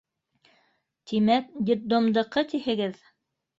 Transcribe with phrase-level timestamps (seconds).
[1.11, 3.01] —Тимәк, детдомдыҡы тиһегеҙ.